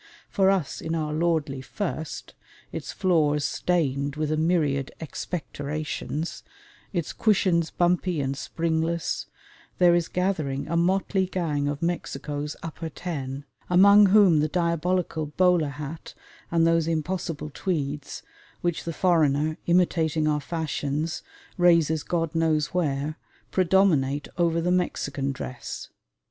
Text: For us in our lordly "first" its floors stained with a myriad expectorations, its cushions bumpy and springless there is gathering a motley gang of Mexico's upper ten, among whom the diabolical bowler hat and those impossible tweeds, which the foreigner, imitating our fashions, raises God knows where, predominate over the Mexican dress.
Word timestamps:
For 0.31 0.49
us 0.49 0.81
in 0.81 0.95
our 0.95 1.13
lordly 1.13 1.61
"first" 1.61 2.33
its 2.71 2.91
floors 2.91 3.45
stained 3.45 4.15
with 4.15 4.31
a 4.31 4.35
myriad 4.35 4.91
expectorations, 4.99 6.41
its 6.91 7.13
cushions 7.13 7.69
bumpy 7.69 8.19
and 8.19 8.35
springless 8.35 9.27
there 9.77 9.93
is 9.93 10.07
gathering 10.07 10.67
a 10.67 10.75
motley 10.75 11.27
gang 11.27 11.67
of 11.67 11.83
Mexico's 11.83 12.55
upper 12.63 12.89
ten, 12.89 13.45
among 13.69 14.07
whom 14.07 14.39
the 14.39 14.47
diabolical 14.47 15.27
bowler 15.27 15.69
hat 15.69 16.15
and 16.49 16.65
those 16.65 16.87
impossible 16.87 17.51
tweeds, 17.53 18.23
which 18.61 18.85
the 18.85 18.93
foreigner, 18.93 19.59
imitating 19.67 20.27
our 20.27 20.41
fashions, 20.41 21.21
raises 21.59 22.01
God 22.01 22.33
knows 22.33 22.73
where, 22.73 23.19
predominate 23.51 24.27
over 24.35 24.61
the 24.61 24.71
Mexican 24.71 25.31
dress. 25.31 25.89